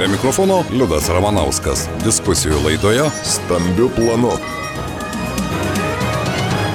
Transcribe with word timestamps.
Prie 0.00 0.08
mikrofono 0.08 0.62
Liudas 0.72 1.10
Ramanauskas. 1.12 1.82
Diskusijų 2.00 2.62
laidoje 2.64 3.02
Stambių 3.20 3.90
planų. 3.98 4.30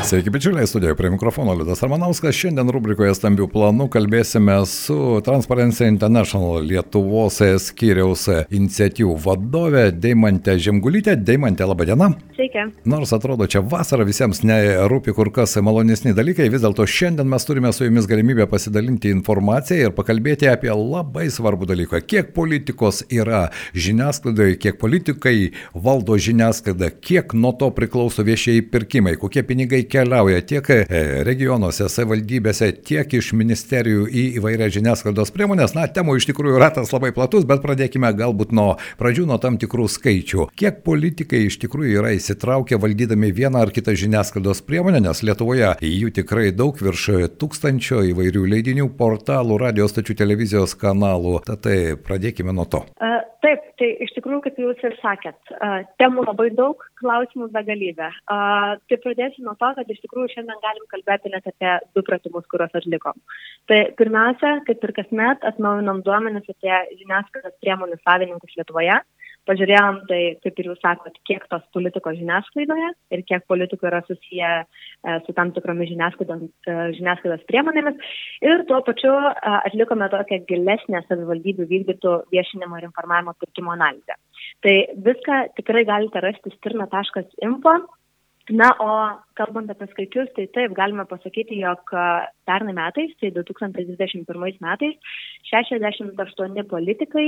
Sveiki, 0.05 0.29
bičiuliai, 0.29 0.68
studijoje 0.68 0.96
prie 0.96 1.10
mikrofono 1.10 1.54
Liudas 1.54 1.79
Armanauskas. 1.83 2.36
Šiandien 2.38 2.70
rubrikoje 2.70 3.15
Stambių 3.17 3.47
planų 3.49 3.88
kalbėsime 3.89 4.60
su 4.70 4.97
Transparency 5.26 5.88
International 5.89 6.60
Lietuvos 6.62 7.39
skyriaus 7.63 8.28
iniciatyvų 8.54 9.15
vadovė 9.23 9.87
Deimantė 9.97 10.60
Žemgulytė. 10.62 11.15
Deimantė, 11.18 11.65
laba 11.65 11.87
diena. 11.90 12.12
Sveiki. 12.36 12.68
Nors 12.86 13.15
atrodo, 13.18 13.47
čia 13.49 13.63
vasara 13.65 14.05
visiems 14.05 14.44
nerūpi 14.46 15.15
kur 15.18 15.31
kas 15.33 15.58
malonesni 15.65 16.13
dalykai, 16.13 16.52
vis 16.53 16.62
dėlto 16.62 16.85
šiandien 16.85 17.26
mes 17.31 17.49
turime 17.49 17.73
su 17.73 17.88
jumis 17.88 18.05
galimybę 18.05 18.45
pasidalinti 18.52 19.09
informaciją 19.09 19.90
ir 19.90 19.98
pakalbėti 19.98 20.52
apie 20.53 20.70
labai 20.70 21.31
svarbų 21.34 21.72
dalyką. 21.73 22.03
Kiek 22.05 22.30
politikos 22.38 23.02
yra 23.09 23.48
žiniasklaidoje, 23.73 24.62
kiek 24.62 24.78
politikai 24.78 25.36
valdo 25.73 26.22
žiniasklaidą, 26.22 26.94
kiek 27.02 27.34
nuo 27.34 27.56
to 27.58 27.73
priklauso 27.73 28.22
viešieji 28.30 28.67
pirkimai, 28.70 29.17
kokie 29.17 29.42
pinigai 29.42 29.81
keliauja 29.95 30.41
tiek 30.44 30.70
e, 30.73 30.80
regionuose, 31.26 31.88
savivaldybėse, 31.91 32.72
tiek 32.88 33.13
iš 33.16 33.31
ministerijų 33.38 34.08
į 34.09 34.23
įvairias 34.41 34.73
žiniasklaidos 34.76 35.31
priemonės. 35.36 35.76
Na, 35.77 35.86
temų 35.91 36.17
iš 36.20 36.27
tikrųjų 36.31 36.59
ratas 36.59 36.91
labai 36.91 37.13
platus, 37.16 37.48
bet 37.48 37.63
pradėkime 37.63 38.12
galbūt 38.17 38.52
nuo 38.55 38.76
pradžių, 39.00 39.27
nuo 39.30 39.39
tam 39.41 39.59
tikrų 39.62 39.88
skaičių. 39.95 40.50
Kiek 40.59 40.81
politikai 40.88 41.45
iš 41.48 41.59
tikrųjų 41.63 42.02
yra 42.02 42.12
įsitraukę 42.17 42.80
valdydami 42.81 43.31
vieną 43.36 43.63
ar 43.66 43.73
kitą 43.76 43.95
žiniasklaidos 43.95 44.63
priemonę, 44.67 45.03
nes 45.08 45.23
Lietuvoje 45.26 45.76
jų 45.86 46.12
tikrai 46.20 46.50
daug 46.55 46.75
virš 46.81 47.08
tūkstančio 47.39 48.03
įvairių 48.12 48.45
leidinių, 48.55 48.89
portalų, 49.00 49.59
radio 49.64 49.88
stočių 49.91 50.17
televizijos 50.25 50.75
kanalų. 50.81 51.39
Tad 51.48 51.64
tai 51.66 51.80
pradėkime 51.95 52.55
nuo 52.55 52.67
to. 52.70 52.84
Uh, 53.00 53.22
taip, 53.45 53.66
tai 53.80 53.90
iš 54.05 54.13
tikrųjų, 54.16 54.41
kaip 54.45 54.59
jūs 54.62 54.81
ir 54.88 54.95
sakėt, 55.02 55.53
temų 56.02 56.25
labai 56.25 56.50
daug, 56.58 56.81
klausimų 57.02 57.50
begalybė. 57.53 58.09
Tai 58.28 58.97
pradėsiu 59.03 59.45
nuo 59.45 59.56
to, 59.61 59.72
kad 59.78 59.92
iš 59.92 60.02
tikrųjų 60.03 60.33
šiandien 60.33 60.61
galim 60.64 60.88
kalbėti 60.92 61.31
net 61.33 61.47
apie 61.52 61.75
du 61.95 62.03
pratimus, 62.08 62.47
kuriuos 62.52 62.73
atlikom. 62.80 63.17
Tai 63.70 63.80
pirmiausia, 64.00 64.58
kaip 64.67 64.83
ir 64.86 64.95
kasmet, 65.00 65.45
atnaujinom 65.52 66.02
duomenis 66.05 66.50
apie 66.52 66.81
žiniasklaidos 67.02 67.55
priemonių 67.61 68.00
savininkus 68.02 68.58
Lietuvoje. 68.58 69.00
Pažiūrėjom, 69.46 69.98
tai 70.10 70.20
kaip 70.42 70.60
ir 70.62 70.70
jūs 70.72 70.80
sakot, 70.82 71.18
kiek 71.30 71.44
tos 71.52 71.62
politikos 71.76 72.18
žiniasklaidoje 72.18 72.88
ir 73.14 73.22
kiek 73.30 73.44
politikų 73.52 73.90
yra 73.92 74.02
susiję 74.08 74.52
e, 74.62 75.18
su 75.28 75.36
tam 75.38 75.52
tikromis 75.54 75.92
e, 75.94 75.98
žiniasklaidos 76.98 77.44
priemonėmis. 77.52 78.00
Ir 78.42 78.66
tuo 78.70 78.82
pačiu 78.88 79.14
e, 79.14 79.34
atlikome 79.70 80.10
tokią 80.14 80.42
gilesnę 80.50 81.04
savivaldybių 81.06 81.70
vykdytų 81.73 82.16
viešinimo 82.34 82.80
ir 82.82 82.90
informavimo 82.90 83.36
pirkimo 83.44 83.76
analizę. 83.76 84.18
Tai 84.66 84.76
viską 85.10 85.42
tikrai 85.62 85.86
galite 85.86 86.26
rasti 86.26 86.54
stirna.info 86.58 87.78
Na, 88.54 88.70
o 88.78 88.90
kalbant 89.36 89.70
apie 89.74 89.88
skaičius, 89.90 90.30
tai 90.36 90.46
taip, 90.54 90.74
galime 90.78 91.04
pasakyti, 91.10 91.58
jog 91.64 91.90
pernai 92.46 92.76
metais, 92.78 93.14
tai 93.20 93.32
2021 93.34 94.60
metais, 94.62 94.96
68 95.50 96.66
politikai, 96.70 97.26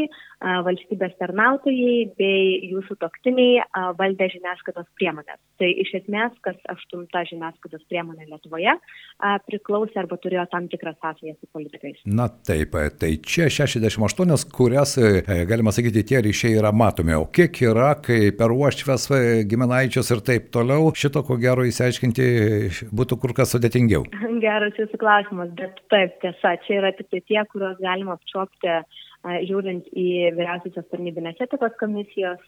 valstybės 0.68 1.16
tarnautojai 1.20 1.96
bei 2.20 2.70
jų 2.70 2.84
sutoktiniai 2.88 3.66
valdė 4.00 4.30
žiniasklaidos 4.36 4.88
priemonės. 5.00 5.40
Tai 5.58 5.70
iš 5.84 5.96
esmės, 6.04 6.38
kas 6.46 6.58
aštunta 6.72 7.26
žiniasklaidos 7.32 7.84
priemonė 7.90 8.30
Lietuvoje 8.30 8.78
priklausė 9.50 10.04
arba 10.04 10.20
turėjo 10.22 10.46
tam 10.54 10.70
tikrą 10.72 10.94
sąsąją 11.02 11.36
su 11.38 11.50
politikais. 11.54 12.00
Na 12.06 12.30
taip, 12.30 12.78
tai 13.02 13.16
čia 13.26 13.50
68, 13.50 14.48
kurias, 14.54 14.96
e, 15.02 15.42
galima 15.50 15.74
sakyti, 15.76 16.06
tie 16.08 16.22
ryšiai 16.24 16.60
yra 16.62 16.72
matomi. 16.72 17.18
O 17.18 17.28
kiek 17.34 17.62
yra, 17.66 17.94
kai 18.04 18.32
per 18.38 18.54
uošves 18.54 19.10
giminaičius 19.50 20.14
ir 20.14 20.24
taip 20.30 20.52
toliau, 20.54 20.92
šito 21.08 21.24
ko 21.24 21.38
gero 21.40 21.64
įsiaiškinti 21.68 22.28
būtų 22.96 23.18
kur 23.22 23.34
kas 23.38 23.56
sudėtingiau. 23.56 24.04
Geras 24.44 24.78
jūsų 24.80 25.00
klausimas, 25.02 25.52
bet 25.58 25.80
taip, 25.92 26.18
tiesa, 26.24 26.56
čia 26.68 26.82
yra 26.82 26.92
tik 26.98 27.10
tie, 27.16 27.40
kuriuos 27.52 27.80
galima 27.80 28.18
apčiopti 28.18 28.82
žiūrint 29.26 29.88
į 29.98 30.32
vyriausiosios 30.38 30.86
tarnybinės 30.92 31.40
etikos 31.44 31.74
komisijos 31.82 32.40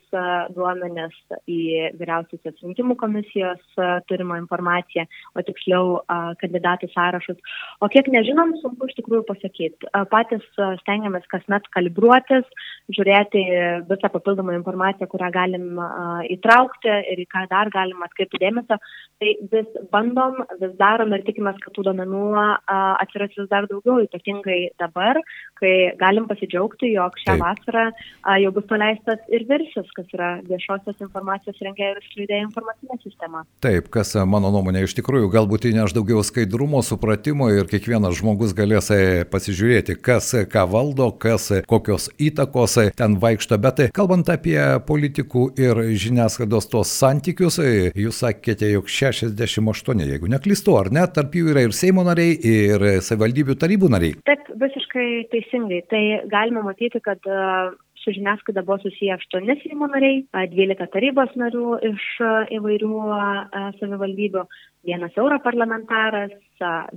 duomenis, 0.55 1.15
į 1.49 1.89
vyriausiosios 1.99 2.59
rinkimų 2.63 2.95
komisijos 2.99 3.61
turimą 4.07 4.37
informaciją, 4.43 5.05
o 5.35 5.43
tiksliau 5.45 5.99
kandidatų 6.41 6.91
sąrašus. 6.93 7.39
O 7.81 7.89
kiek 7.91 8.07
nežinom, 8.13 8.53
sunku 8.61 8.87
iš 8.87 8.95
tikrųjų 8.99 9.25
pasakyti. 9.27 9.89
Patys 10.13 10.45
stengiamės 10.83 11.25
kasmet 11.31 11.67
kalibruotis, 11.75 12.47
žiūrėti 12.93 13.43
visą 13.89 14.11
papildomą 14.13 14.55
informaciją, 14.59 15.09
kurią 15.11 15.31
galim 15.35 15.81
įtraukti 16.29 16.93
ir 17.13 17.25
į 17.25 17.27
ką 17.33 17.45
dar 17.51 17.73
galim 17.73 18.05
atkreipti 18.05 18.41
dėmesio. 18.45 18.79
Tai 19.19 19.33
vis 19.51 19.67
bandom, 19.91 20.43
vis 20.61 20.77
darom 20.79 21.11
ir 21.17 21.25
tikimės, 21.27 21.59
kad 21.65 21.75
tų 21.75 21.89
duomenų 21.89 22.23
atsiras 22.69 23.35
vis 23.35 23.49
dar 23.51 23.67
daugiau, 23.67 23.99
ypatingai 24.05 24.61
dabar, 24.79 25.19
kai 25.59 25.91
galim 25.99 26.29
pasidžiaugti 26.29 26.58
pasidžiaugti, 26.59 26.93
jog 26.93 27.13
šią 27.19 27.35
Taip. 27.35 27.41
vasarą 27.41 27.91
a, 28.23 28.37
jau 28.39 28.51
bus 28.51 28.65
paleistas 28.67 29.19
ir 29.29 29.45
viršis, 29.47 29.89
kas 29.95 30.07
yra 30.13 30.41
viešosios 30.47 30.99
informacijos 31.01 31.57
rengėjų 31.61 31.95
ir 31.95 32.07
skleidėjų 32.09 32.47
informacinė 32.47 32.97
sistema. 33.03 33.43
Taip, 33.61 33.89
kas 33.89 34.15
mano 34.25 34.51
nuomonė 34.51 34.83
iš 34.83 34.95
tikrųjų 34.99 35.29
galbūt 35.31 35.69
įneš 35.71 35.93
daugiau 35.95 36.23
skaidrumo, 36.23 36.81
supratimo 36.83 37.49
ir 37.51 37.67
kiekvienas 37.69 38.19
žmogus 38.19 38.53
galės 38.53 38.91
e, 38.91 39.25
pasižiūrėti, 39.29 39.97
kas 40.01 40.33
ką 40.51 40.65
valdo, 40.69 41.11
kas 41.11 41.49
kokios 41.67 42.09
įtakos 42.19 42.77
ten 42.97 43.17
vaikšto. 43.19 43.59
Bet 43.59 43.85
kalbant 43.95 44.29
apie 44.29 44.59
politikų 44.87 45.49
ir 45.59 45.83
žiniasklaidos 45.95 46.69
tos 46.71 46.91
santykius, 46.91 47.59
e, 47.63 47.91
jūs 47.95 48.23
sakėte, 48.23 48.69
jog 48.73 48.89
68, 48.89 50.05
jeigu 50.09 50.31
neklystu, 50.31 50.75
ar 50.79 50.91
ne, 50.93 51.05
tarp 51.07 51.35
jų 51.35 51.53
yra 51.53 51.65
ir 51.67 51.75
Seimo 51.79 52.03
nariai, 52.03 52.35
ir 52.35 52.83
savivaldybių 53.05 53.55
tarybų 53.59 53.89
nariai. 53.93 54.17
Taip, 54.27 54.49
visiškai 54.59 55.29
teisingai. 55.31 55.81
Tai 55.89 56.01
galima 56.31 56.48
galima 56.49 56.63
matyti, 56.63 56.99
kad 56.99 57.19
e, 57.25 57.75
su 58.03 58.11
žiniasklaida 58.11 58.61
buvo 58.61 58.77
susiję 58.79 59.15
8 59.15 59.61
Seimo 59.63 59.87
nariai, 59.87 60.25
12 60.33 60.87
tarybos 60.93 61.35
narių 61.37 61.79
iš 61.91 62.05
e, 62.21 62.31
įvairių 62.57 62.93
e, 63.13 63.63
savivaldybių, 63.79 64.45
vienas 64.89 65.17
europarlamentaras, 65.17 66.31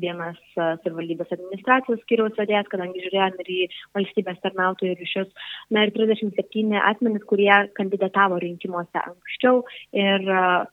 vienas 0.00 0.38
savivaldybės 0.56 1.32
administracijos 1.34 2.00
skiriaus 2.04 2.36
vadėjas, 2.38 2.68
kadangi 2.72 3.04
žiūrėjom 3.04 3.40
ir 3.44 3.52
į 3.52 3.60
valstybės 3.96 4.40
tarnautojų 4.44 4.96
ryšius, 5.00 5.30
na 5.74 5.86
ir 5.86 5.94
37 5.96 6.78
asmenys, 6.92 7.26
kurie 7.30 7.52
kandidatavo 7.78 8.40
rinkimuose 8.42 9.02
anksčiau 9.02 9.62
ir 9.96 10.26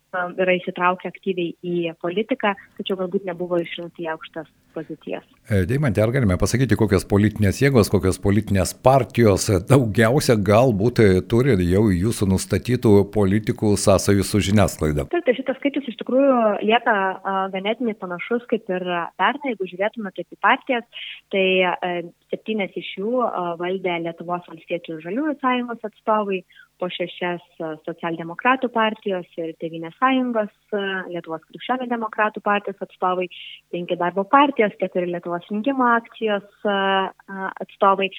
yra 0.10 0.56
įsitraukę 0.58 1.10
aktyviai 1.10 1.54
į 1.62 1.94
politiką, 2.02 2.56
tačiau 2.80 2.98
galbūt 3.00 3.28
nebuvo 3.30 3.60
išrinkti 3.62 4.08
į 4.08 4.14
aukštas 4.16 4.50
pozicijas. 4.74 5.26
E, 5.50 5.64
Deimantė, 5.70 6.04
ar 6.04 6.14
galime 6.14 6.38
pasakyti, 6.42 6.78
kokios 6.80 7.06
politinės 7.10 7.62
jėgos, 7.62 7.92
kokios 7.94 8.20
politinės 8.22 8.74
partijos 8.86 9.50
daugiausia 9.70 10.38
galbūt 10.38 11.02
turi 11.30 11.58
jau 11.70 11.86
jūsų 11.94 12.30
nustatytų 12.34 12.96
politikų 13.14 13.76
sąsajų 13.78 14.26
su 14.26 14.42
žiniasklaida? 14.50 15.08
Taip, 15.14 15.26
tai 15.28 15.36
šitas 15.38 15.60
skaičius 15.62 15.92
iš 15.92 15.99
tikrųjų 16.10 16.66
lieka 16.66 16.96
ganėtinai 17.54 17.94
panašus 18.00 18.46
kaip 18.50 18.70
ir 18.70 18.86
pernai, 19.20 19.54
jeigu 19.54 19.68
žiūrėtume 19.70 20.12
kaip 20.16 20.34
į 20.34 20.40
partijas, 20.42 21.06
tai 21.30 21.46
septynės 22.34 22.74
iš 22.76 22.90
jų 22.98 23.22
valdė 23.62 24.00
Lietuvos 24.06 24.48
valstiečių 24.50 24.96
ir 24.98 25.06
žaliųjų 25.06 25.36
sąjungos 25.42 25.86
atstovai, 25.86 26.42
po 26.80 26.88
šešias 26.88 27.44
socialdemokratų 27.86 28.70
partijos 28.72 29.28
ir 29.38 29.52
Tevinės 29.60 29.98
sąjungos, 30.00 30.52
Lietuvos 31.12 31.44
krikščionių 31.50 31.90
demokratų 31.92 32.44
partijos 32.46 32.80
atstovai, 32.86 33.28
penki 33.74 34.00
darbo 34.00 34.24
partijos, 34.24 34.76
keturi 34.80 35.12
Lietuvos 35.12 35.48
rinkimo 35.52 35.90
akcijos 35.98 36.48
atstovai. 36.66 38.10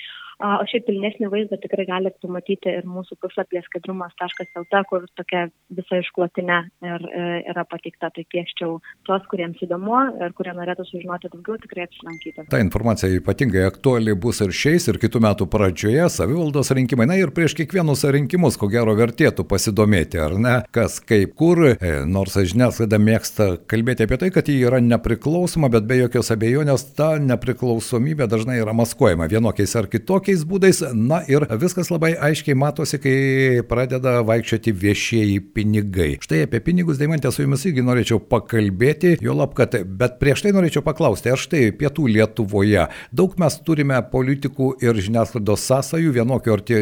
O 0.41 0.65
šiaip 0.71 0.87
pilnesnį 0.89 1.29
vaizdą 1.29 1.59
tikrai 1.61 1.85
galite 1.85 2.17
pamatyti 2.25 2.73
ir 2.73 2.87
mūsų 2.89 3.19
puslapyje 3.21 3.61
skaidrumas.lt, 3.67 4.79
kur 4.89 5.05
tokia 5.19 5.43
visa 5.77 5.99
išklotinė 6.01 6.57
ir, 6.87 7.03
e, 7.05 7.25
yra 7.53 7.67
pateikta. 7.69 8.09
Tai 8.15 8.25
kvieščiau 8.25 8.79
tuos, 9.05 9.27
kuriems 9.29 9.61
įdomu 9.67 9.99
ir 10.25 10.33
kurie 10.39 10.55
norėtų 10.57 10.87
sužinoti 10.89 11.29
daugiau, 11.35 11.59
tikrai 11.61 11.85
apsilankyti. 11.85 12.47
Ta 12.51 12.61
informacija 12.63 13.13
ypatingai 13.19 13.67
aktuali 13.69 14.15
bus 14.17 14.41
ir 14.41 14.55
šiais, 14.57 14.89
ir 14.89 15.01
kitų 15.03 15.21
metų 15.27 15.49
pradžioje, 15.53 16.09
savivaldos 16.15 16.73
rinkimai. 16.79 17.09
Na 17.11 17.21
ir 17.21 17.35
prieš 17.37 17.59
kiekvienus 17.61 18.07
rinkimus, 18.09 18.57
ko 18.61 18.71
gero, 18.73 18.97
vertėtų 18.97 19.45
pasidomėti, 19.51 20.23
ar 20.25 20.39
ne, 20.41 20.57
kas 20.73 21.03
kaip 21.05 21.37
kur, 21.37 21.67
e, 21.75 21.93
nors 22.09 22.39
žiniasklaida 22.41 22.97
mėgsta 22.97 23.51
kalbėti 23.69 24.09
apie 24.09 24.21
tai, 24.25 24.33
kad 24.33 24.49
ji 24.49 24.57
yra 24.65 24.81
nepriklausoma, 24.81 25.69
bet 25.69 25.85
be 25.85 26.01
jokios 26.01 26.33
abejonės 26.33 26.89
ta 26.97 27.13
nepriklausomybė 27.21 28.31
dažnai 28.31 28.63
yra 28.65 28.73
maskuojama 28.77 29.29
vienokiais 29.29 29.77
ar 29.77 29.93
kitokiais 29.93 30.30
kokiais 30.31 30.45
būdais. 30.47 30.81
Na 30.95 31.23
ir 31.29 31.45
viskas 31.59 31.91
labai 31.91 32.15
aiškiai 32.15 32.55
matosi, 32.55 32.99
kai 33.01 33.63
pradeda 33.67 34.23
vaikščioti 34.23 34.73
viešieji 34.73 35.41
pinigai. 35.55 36.19
Štai 36.23 36.45
apie 36.47 36.61
pinigus, 36.61 36.99
Daimantė, 36.99 37.33
su 37.33 37.43
jumis 37.43 37.65
irgi 37.67 37.83
norėčiau 37.83 38.21
pakalbėti, 38.21 39.19
jo 39.21 39.35
lab, 39.35 39.55
kad, 39.55 39.75
bet 39.85 40.19
prieš 40.21 40.45
tai 40.45 40.53
norėčiau 40.55 40.83
paklausti, 40.87 41.31
ar 41.33 41.41
štai 41.41 41.71
pietų 41.75 42.07
Lietuvoje 42.11 42.87
daug 43.13 43.37
mes 43.41 43.59
turime 43.65 43.99
politikų 44.13 44.75
ir 44.83 44.99
žiniasklaidos 45.01 45.67
sąsajų 45.67 46.15
vienokiu 46.15 46.55
ar 46.55 46.65
tie, 46.65 46.81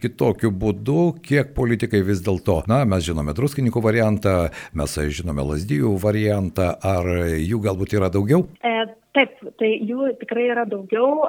kitokiu 0.00 0.52
būdu, 0.52 1.20
kiek 1.24 1.54
politikai 1.56 2.02
vis 2.06 2.22
dėlto, 2.24 2.62
na, 2.70 2.82
mes 2.88 3.04
žinome 3.06 3.34
druskininkų 3.36 3.82
variantą, 3.84 4.36
mes 4.76 4.98
žinome 5.20 5.46
lasdyjų 5.52 5.96
variantą, 6.02 6.74
ar 6.82 7.08
jų 7.38 7.62
galbūt 7.64 7.96
yra 7.96 8.10
daugiau? 8.12 8.44
E, 8.64 8.99
Taip, 9.16 9.32
tai 9.58 9.72
jų 9.82 10.12
tikrai 10.20 10.44
yra 10.52 10.62
daugiau, 10.70 11.24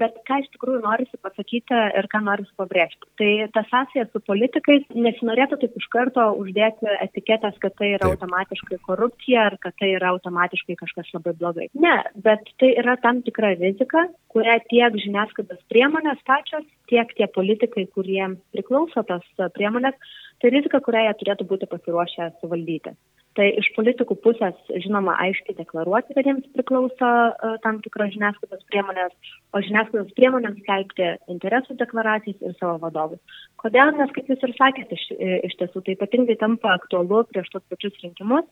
bet 0.00 0.16
ką 0.28 0.38
iš 0.40 0.46
tikrųjų 0.54 0.80
norisi 0.86 1.18
pasakyti 1.20 1.76
ir 2.00 2.08
ką 2.08 2.22
norisi 2.24 2.52
pabrėžti. 2.56 3.04
Tai 3.20 3.30
ta 3.52 3.64
sąsaja 3.68 4.06
su 4.08 4.22
politikais 4.24 4.86
nesinorėtų 4.96 5.58
taip 5.60 5.76
iš 5.80 5.88
karto 5.92 6.30
uždėti 6.40 6.88
etiketės, 7.04 7.58
kad 7.60 7.76
tai 7.76 7.92
yra 7.98 8.08
taip. 8.08 8.16
automatiškai 8.16 8.80
korupcija 8.88 9.48
ar 9.50 9.58
kad 9.60 9.76
tai 9.82 9.92
yra 9.98 10.14
automatiškai 10.14 10.78
kažkas 10.80 11.12
labai 11.18 11.36
blogai. 11.36 11.68
Ne, 11.76 11.98
bet 12.24 12.48
tai 12.62 12.72
yra 12.72 12.96
tam 13.04 13.20
tikra 13.26 13.52
rizika, 13.58 14.06
kurią 14.32 14.56
tiek 14.72 14.96
žiniasklaidos 15.04 15.60
priemonės 15.68 16.24
pačios, 16.24 16.64
tiek 16.88 17.12
tie 17.18 17.28
politikai, 17.36 17.84
kuriems 17.92 18.40
priklauso 18.56 19.04
tos 19.08 19.44
priemonės, 19.58 20.00
tai 20.42 20.52
rizika, 20.54 20.80
kurią 20.84 21.08
jie 21.08 21.18
turėtų 21.20 21.48
būti 21.50 21.70
pasiruošę 21.70 22.30
suvaldyti. 22.40 22.94
Tai 23.34 23.46
iš 23.58 23.66
politikų 23.74 24.14
pusės, 24.22 24.54
žinoma, 24.84 25.16
aiškiai 25.24 25.56
deklaruoti, 25.58 26.14
kad 26.14 26.26
jiems 26.28 26.44
priklauso 26.54 27.08
uh, 27.10 27.56
tam 27.64 27.80
tikros 27.82 28.12
žiniasklaidos 28.14 28.62
priemonės, 28.70 29.10
o 29.50 29.62
žiniasklaidos 29.64 30.14
priemonėms 30.14 30.60
skelbti 30.62 31.08
interesų 31.34 31.74
deklaracijas 31.80 32.38
ir 32.46 32.54
savo 32.60 32.76
vadovus. 32.84 33.40
Kodėl? 33.58 33.90
Nes, 33.98 34.12
kaip 34.14 34.30
jūs 34.30 34.46
ir 34.46 34.54
sakėte, 34.54 34.94
iš, 34.94 35.08
iš 35.50 35.58
tiesų 35.58 35.82
tai 35.82 35.96
ypatingai 35.96 36.38
tampa 36.38 36.76
aktualu 36.76 37.24
prieš 37.32 37.50
tos 37.56 37.66
pačius 37.72 37.98
rinkimus. 38.04 38.46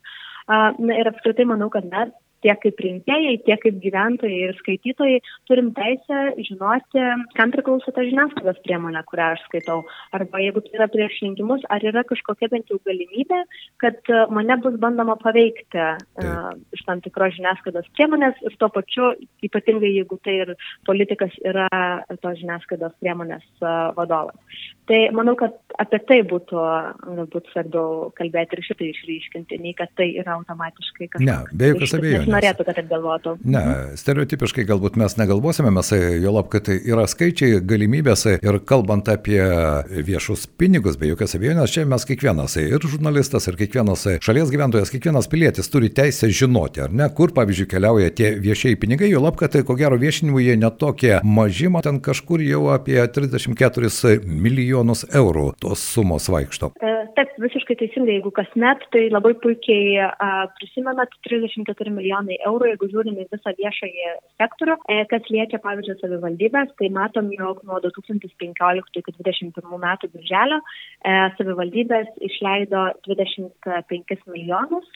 Uh, 0.50 0.74
ir 0.90 1.12
apskritai 1.12 1.46
manau, 1.46 1.70
kad 1.70 1.86
mes 1.86 2.10
tiek 2.42 2.58
kaip 2.62 2.80
rinkėjai, 2.84 3.36
tiek 3.46 3.60
kaip 3.62 3.78
gyventojai 3.82 4.38
ir 4.48 4.54
skaitytojai 4.58 5.20
turim 5.50 5.70
teisę 5.76 6.22
žinoti, 6.48 7.04
kam 7.36 7.54
priklauso 7.54 7.94
ta 7.94 8.04
žiniasklaidos 8.06 8.60
priemonė, 8.66 9.04
kurią 9.08 9.32
aš 9.36 9.44
skaitau. 9.46 9.82
Arba 10.16 10.42
jeigu 10.42 10.62
tai 10.66 10.78
yra 10.80 10.88
prieš 10.92 11.20
rinkimus, 11.24 11.64
ar 11.72 11.84
yra 11.86 12.04
kažkokia 12.08 12.50
bent 12.52 12.70
jau 12.72 12.80
galimybė, 12.88 13.42
kad 13.82 14.00
e, 14.10 14.24
mane 14.34 14.58
bus 14.64 14.76
bandoma 14.82 15.16
paveikti 15.20 15.80
uh, 15.82 16.52
iš 16.74 16.84
tam 16.86 17.02
tikros 17.04 17.36
žiniasklaidos 17.38 17.88
priemonės 17.96 18.38
ir 18.46 18.56
tuo 18.60 18.68
pačiu, 18.74 19.12
ypatingai 19.46 19.92
jeigu 19.92 20.18
tai 20.26 20.38
ir 20.44 20.54
politikas 20.88 21.34
yra 21.46 21.68
tos 22.22 22.38
žiniasklaidos 22.40 22.94
priemonės 23.02 23.44
uh, 23.62 23.92
vadovas. 23.96 24.38
Tai 24.90 24.98
manau, 25.14 25.36
kad 25.38 25.54
apie 25.78 26.00
tai 26.08 26.18
būtų 26.26 26.62
galbūt 27.02 27.50
svarbiau 27.52 28.08
kalbėti 28.18 28.58
ir 28.58 28.64
šitai 28.66 28.88
išryškinti, 28.90 29.60
nei 29.62 29.76
kad 29.78 29.92
tai 29.98 30.08
yra 30.18 30.34
automatiškai 30.40 31.06
kažkas. 31.12 31.26
Ne, 31.28 31.36
be 31.58 31.70
jokios 31.70 31.94
abejonės 31.98 32.31
norėtų, 32.32 32.66
kad 32.66 32.78
taip 32.78 32.88
galvotų. 32.90 33.36
Ne, 33.44 33.62
stereotipiškai 34.00 34.64
galbūt 34.68 34.98
mes 35.00 35.16
negalvosime, 35.20 35.72
mes 35.74 35.92
jo 35.92 36.34
lab, 36.34 36.48
kad 36.52 36.66
tai 36.68 36.78
yra 36.88 37.06
skaičiai, 37.10 37.60
galimybės 37.68 38.26
ir 38.34 38.58
kalbant 38.68 39.08
apie 39.12 39.40
viešus 40.06 40.46
pinigus, 40.60 40.98
be 41.00 41.10
jokios 41.10 41.36
abejonės, 41.38 41.74
čia 41.74 41.86
mes 41.88 42.06
kiekvienas, 42.08 42.56
ir 42.60 42.86
žurnalistas, 42.92 43.48
ir 43.50 43.58
kiekvienas 43.60 44.06
šalies 44.24 44.52
gyventojas, 44.52 44.92
kiekvienas 44.92 45.28
pilietis 45.32 45.70
turi 45.72 45.92
teisę 45.94 46.30
žinoti, 46.32 46.84
ar 46.86 46.94
ne, 46.94 47.08
kur, 47.16 47.34
pavyzdžiui, 47.36 47.68
keliauja 47.70 48.12
tie 48.16 48.32
viešieji 48.42 48.80
pinigai, 48.82 49.10
jo 49.12 49.22
lab, 49.24 49.38
kad 49.40 49.54
tai 49.54 49.64
ko 49.66 49.76
gero 49.78 49.98
viešinimui 50.00 50.46
jie 50.46 50.58
netokie 50.60 51.18
maži, 51.24 51.70
ten 51.84 52.00
kažkur 52.04 52.42
jau 52.44 52.66
apie 52.74 52.98
34 53.14 54.20
milijonus 54.26 55.06
eurų 55.12 55.52
tos 55.62 55.82
sumos 55.94 56.28
vaikšto. 56.32 56.72
E, 56.82 56.92
taip, 57.16 57.34
visiškai 57.42 57.78
teisingai, 57.80 58.18
jeigu 58.18 58.32
kasmet, 58.34 58.84
tai 58.94 59.08
labai 59.12 59.34
puikiai 59.42 59.98
a, 60.06 60.30
prisimenat 60.58 61.12
34 61.26 61.90
milijonų 61.90 62.12
milijonai 62.12 62.38
eurų, 62.46 62.68
jeigu 62.72 62.88
žiūrime 62.92 63.26
visą 63.30 63.54
viešąjį 63.58 64.12
sektorių. 64.40 64.76
E, 64.90 65.04
kas 65.10 65.28
liečia, 65.30 65.60
pavyzdžiui, 65.62 65.98
savivaldybės, 66.00 66.74
tai 66.78 66.90
matom, 66.90 67.30
jog 67.32 67.62
nuo 67.68 67.80
2015 67.84 69.00
iki 69.00 69.14
2021 69.18 69.80
metų 69.86 70.10
birželio 70.12 70.60
e, 70.60 71.16
savivaldybės 71.38 72.12
išleido 72.20 72.90
25 73.08 74.28
milijonus 74.28 74.88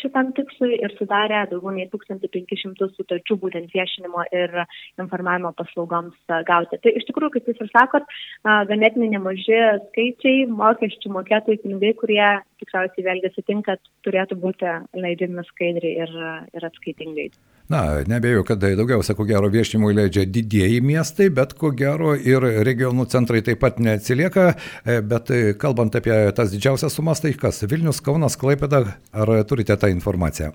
šitam 0.00 0.30
tikslui 0.36 0.76
ir 0.78 0.94
sudarė 0.98 1.42
daugiau 1.50 1.74
nei 1.74 1.88
1500 1.90 2.88
sutarčių 2.94 3.36
būtent 3.42 3.72
viešinimo 3.74 4.26
ir 4.30 4.54
informavimo 5.02 5.52
paslaugoms 5.58 6.14
gauti. 6.46 6.78
Tai 6.82 6.92
iš 6.94 7.08
tikrųjų, 7.08 7.32
kaip 7.34 7.50
jūs 7.50 7.64
ir 7.64 7.72
sakot, 7.72 8.06
ganėtinai 8.44 9.10
nemaži 9.16 9.58
skaičiai, 9.88 10.46
mokesčių 10.46 11.12
mokėtojų 11.18 11.62
pinigai, 11.64 11.92
kurie 11.98 12.22
tikriausiai 12.62 13.08
vėlgi 13.10 13.34
sutinka, 13.34 13.78
turėtų 14.06 14.38
būti 14.40 14.78
leidžiami 14.94 15.46
skaidriai 15.50 16.06
ir, 16.06 16.16
ir 16.54 16.70
atskaitingai. 16.70 17.30
Na, 17.68 17.80
nebejoju, 18.06 18.44
kad 18.46 18.62
daugiausia, 18.62 19.16
ko 19.18 19.24
gero, 19.26 19.48
viešinimui 19.50 19.94
leidžia 19.96 20.22
didieji 20.30 20.78
miestai, 20.86 21.26
bet 21.34 21.56
ko 21.58 21.72
gero 21.74 22.12
ir 22.14 22.44
regionų 22.66 23.08
centrai 23.10 23.40
taip 23.46 23.58
pat 23.64 23.80
neatsilieka. 23.82 24.52
E, 24.86 25.00
bet 25.02 25.32
e, 25.34 25.40
kalbant 25.58 25.98
apie 25.98 26.14
tas 26.36 26.52
didžiausias 26.54 26.94
sumas, 26.94 27.24
tai 27.24 27.34
kas? 27.34 27.64
Vilnius, 27.66 27.98
Kaunas, 28.06 28.38
Klaipėda, 28.38 28.84
ar 29.10 29.32
turite 29.50 29.74
tą 29.82 29.90
informaciją? 29.90 30.52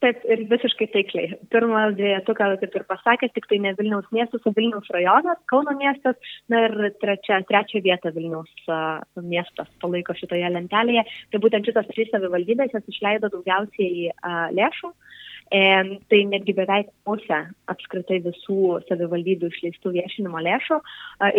Taip, 0.00 0.24
ir 0.28 0.46
visiškai 0.48 0.88
taikliai. 0.94 1.36
Pirmas 1.52 1.92
dviejetuką, 1.98 2.48
kaip 2.62 2.78
ir 2.80 2.86
pasakė, 2.88 3.28
tik 3.36 3.48
tai 3.50 3.58
ne 3.64 3.74
Vilniaus 3.76 4.08
miestas, 4.12 4.40
o 4.48 4.52
Vilniaus 4.56 4.88
rajonas, 4.96 5.40
Kauno 5.52 5.76
miestas, 5.76 6.16
na 6.52 6.62
ir 6.66 6.74
trečia, 7.04 7.42
trečia 7.48 7.84
vieta 7.84 8.12
Vilniaus 8.16 8.52
uh, 8.68 9.04
miestas 9.20 9.68
palaiko 9.84 10.16
šitoje 10.16 10.48
lentelėje. 10.56 11.04
Tai 11.32 11.40
būtent 11.44 11.68
šitos 11.68 11.88
trys 11.92 12.12
savivaldybės 12.12 12.76
jas 12.76 12.92
išleido 12.92 13.32
daugiausiai 13.32 14.10
uh, 14.12 14.48
lėšų. 14.56 14.92
Uh, 14.92 15.14
tai 15.50 16.20
netgi 16.30 16.54
beveik 16.56 16.88
pusę 17.06 17.40
apskritai 17.70 18.20
visų 18.24 18.80
savivaldybių 18.88 19.50
išleistų 19.52 19.92
viešinimo 19.94 20.40
lėšų. 20.46 20.78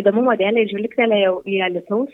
Įdomumo 0.02 0.36
dėliai 0.40 0.69
žvilgtelėjau 0.72 1.42
į 1.50 1.60
Alitaus 1.68 2.13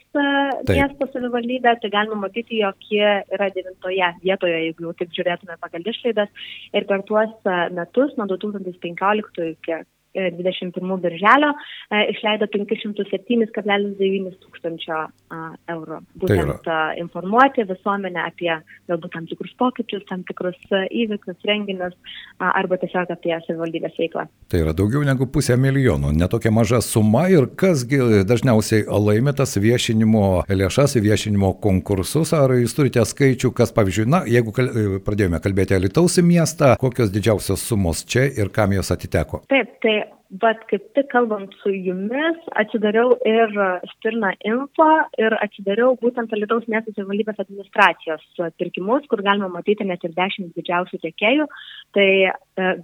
miesto 0.70 1.10
savivaldybę, 1.12 1.76
tai 1.82 1.94
galima 1.94 2.20
matyti, 2.24 2.62
jog 2.64 2.90
jie 2.90 3.14
yra 3.36 3.50
devintoje 3.54 4.12
vietoje, 4.24 4.60
jeigu 4.68 4.88
jau 4.88 4.96
taip 4.98 5.16
žiūrėtume 5.18 5.58
pagal 5.62 5.90
išlaidas. 5.94 6.46
Ir 6.74 6.88
per 6.90 7.06
tuos 7.10 7.52
metus, 7.76 8.16
nuo 8.18 8.30
2015 8.32 9.52
iki 9.52 9.82
21 10.14 11.02
birželio 11.02 11.52
e, 11.54 12.04
išleido 12.14 12.48
507,9 12.52 14.36
tūkstančio 14.44 15.00
eurų. 15.72 16.00
Būtent 16.22 16.64
tai 16.66 17.00
informuoti 17.02 17.66
visuomenę 17.68 18.24
apie 18.26 18.52
galbūt 18.92 19.14
tam 19.16 19.28
tikrus 19.30 19.54
pokyčius, 19.60 20.04
tam 20.10 20.24
tikrus 20.28 20.58
įvykius, 20.72 21.40
renginius 21.48 21.96
arba 22.42 22.80
tiesiog 22.82 23.14
apie 23.14 23.34
savivaldybės 23.46 23.98
veiklą. 24.00 24.28
Tai 24.52 24.64
yra 24.66 24.76
daugiau 24.78 25.04
negu 25.08 25.28
pusę 25.32 25.58
milijonų, 25.60 26.14
netokia 26.18 26.52
maža 26.54 26.82
suma 26.86 27.28
ir 27.32 27.48
kasgi 27.60 28.24
dažniausiai 28.28 28.86
laimė 28.92 29.36
tas 29.38 29.56
viešinimo 29.62 30.26
lėšas, 30.52 30.98
viešinimo 31.02 31.54
konkursus, 31.64 32.34
ar 32.38 32.56
jūs 32.58 32.76
turite 32.78 33.04
skaičių, 33.08 33.54
kas 33.56 33.74
pavyzdžiui, 33.76 34.08
na, 34.12 34.24
jeigu 34.30 34.54
kal 34.56 34.72
pradėjome 35.06 35.42
kalbėti 35.44 35.78
Alitaus 35.78 36.20
miestą, 36.26 36.76
kokios 36.82 37.14
didžiausios 37.14 37.64
sumos 37.68 38.04
čia 38.06 38.28
ir 38.30 38.52
kam 38.54 38.76
jos 38.76 38.92
atiteko? 38.94 39.44
Taip, 39.52 39.78
tai 39.84 40.02
bet 40.32 40.62
kaip 40.70 40.84
tik 40.96 41.10
kalbant 41.12 41.52
su 41.60 41.74
jumis, 41.76 42.38
atsidariau 42.62 43.18
ir 43.28 43.52
Stirna 43.92 44.32
Info 44.48 44.88
ir 45.20 45.36
atsidariau 45.36 45.98
būtent 46.00 46.32
Lietuvos 46.36 46.68
miesto 46.72 46.94
savivaldybės 46.96 47.42
administracijos 47.44 48.24
pirkimus, 48.60 49.08
kur 49.12 49.24
galima 49.26 49.50
matyti 49.52 49.88
net 49.88 50.04
ir 50.08 50.16
dešimt 50.16 50.56
didžiausių 50.56 51.02
tiekėjų. 51.04 51.48
Tai 51.98 52.08
e, 52.08 52.32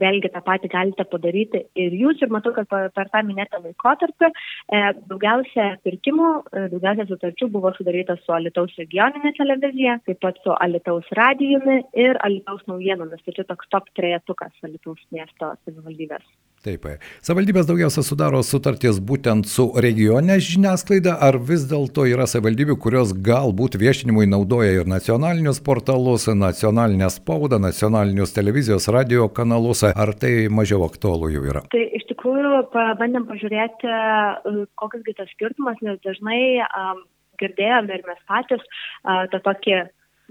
vėlgi 0.01 0.32
tą 0.34 0.42
patį 0.44 0.72
galite 0.74 1.06
padaryti 1.08 1.63
ir 1.80 1.96
jūs. 1.96 2.20
Ir 2.22 2.34
matau, 2.34 2.51
kad 2.56 2.68
per 2.68 3.12
tą 3.13 3.24
minėtą 3.27 3.62
laikotarpį 3.63 4.27
e, 4.27 4.82
daugiausia 5.08 5.70
pirkimų, 5.88 6.32
e, 6.51 6.66
daugiausia 6.74 7.08
sutarčių 7.08 7.48
buvo 7.54 7.72
sudaryta 7.77 8.18
su 8.25 8.42
Lietuvos 8.44 8.75
regioninė 8.82 9.32
televizija, 9.39 10.01
taip 10.10 10.20
pat 10.25 10.44
su 10.44 10.58
Lietuvos 10.74 11.08
radijumi 11.16 11.80
ir 11.96 12.20
Lietuvos 12.27 12.68
naujienomis. 12.68 13.24
Tai 13.24 13.38
čia 13.39 13.48
toks 13.48 13.72
top 13.72 13.88
trejetukas 13.96 14.68
Lietuvos 14.68 15.08
miesto 15.16 15.56
savivaldybės. 15.63 16.27
Taip, 16.68 16.84
savivaldybės 17.24 17.68
daugiausia 17.70 18.02
sudaro 18.04 18.42
sutarties 18.44 18.98
būtent 19.10 19.48
su 19.48 19.70
regioninė 19.80 20.36
žiniasklaida, 20.44 21.14
ar 21.24 21.38
vis 21.50 21.62
dėlto 21.70 22.04
yra 22.12 22.26
savivaldybių, 22.28 22.76
kurios 22.84 23.14
galbūt 23.24 23.78
viešinimui 23.80 24.26
naudoja 24.28 24.82
ir 24.82 24.90
nacionalinius 24.92 25.62
portalus, 25.64 26.26
nacionalinę 26.28 27.08
spaudą, 27.14 27.62
nacionalinius 27.64 28.36
televizijos, 28.36 28.90
radio 28.92 29.30
kanalus, 29.38 29.86
ar 29.88 30.12
tai 30.20 30.34
mažiau 30.52 30.84
aktualu 30.90 31.30
jau 31.38 31.46
yra? 31.54 31.62
Tai 31.72 31.86
iš 32.02 32.04
tikrųjų 32.10 32.66
bandėm 33.00 33.30
pažiūrėti, 33.32 33.94
kokias 34.82 35.06
gi 35.08 35.16
tas 35.22 35.32
skirtumas, 35.38 35.80
nes 35.88 36.02
dažnai 36.04 36.42
um, 36.68 37.00
girdėjome 37.40 37.96
ir 37.96 38.04
mes 38.10 38.20
patys 38.28 38.68
uh, 38.68 39.24
tą 39.32 39.40
tokį, 39.48 39.86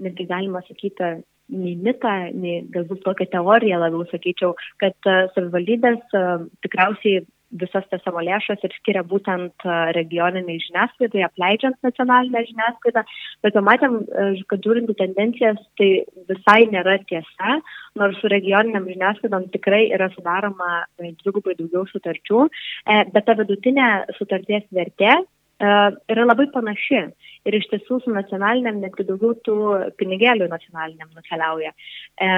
netgi 0.05 0.29
galima 0.29 0.61
sakyti, 0.69 1.15
nei 1.53 1.77
mitą, 1.79 2.13
nei 2.35 2.61
galbūt 2.73 3.05
tokią 3.05 3.29
teoriją 3.37 3.79
labiau 3.81 4.05
sakyčiau, 4.11 4.53
kad 4.83 4.97
uh, 5.09 5.27
savivaldybės 5.35 6.17
uh, 6.17 6.45
tikriausiai 6.65 7.25
visas 7.51 7.85
tas 7.91 8.01
savo 8.03 8.21
lėšas 8.23 8.63
ir 8.65 8.73
skiria 8.75 9.03
būtent 9.07 9.65
regioniniai 9.95 10.59
žiniasklaidai, 10.65 11.23
apleidžiant 11.27 11.77
nacionalinę 11.85 12.43
žiniasklaidą. 12.49 13.03
Bet 13.45 13.55
pamatėm, 13.55 13.97
kad 14.51 14.65
žiūrint 14.65 14.91
į 14.91 14.97
tendencijas, 14.99 15.61
tai 15.79 15.89
visai 16.29 16.59
nėra 16.73 16.97
tiesa, 17.07 17.59
nors 17.99 18.19
su 18.21 18.31
regioniniam 18.31 18.87
žiniasklaidom 18.89 19.47
tikrai 19.55 19.85
yra 19.95 20.09
sudaroma 20.15 20.83
dvigubai 20.99 21.55
daugiau 21.59 21.87
sutarčių, 21.91 22.43
e, 22.47 22.99
bet 23.13 23.27
ta 23.27 23.37
vidutinė 23.39 23.89
sutarties 24.19 24.67
vertė 24.75 25.13
e, 25.15 25.23
yra 26.11 26.27
labai 26.27 26.49
panaši 26.53 27.07
ir 27.47 27.57
iš 27.57 27.67
tiesų 27.71 28.01
su 28.03 28.13
nacionaliniam 28.13 28.81
netgi 28.81 29.05
daugiau 29.07 29.35
tų 29.45 29.57
pinigėlių 29.99 30.49
nacionaliniam 30.51 31.09
nukeliauja. 31.15 31.71
E, 31.71 32.29